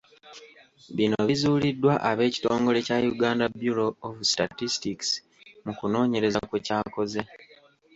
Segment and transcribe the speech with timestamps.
[0.97, 5.09] Bino bizuuliddwa ab'ekitongole kya Uganda Bureau Of Statistics
[5.65, 7.21] mu kunoonyereza kwe kyakoze.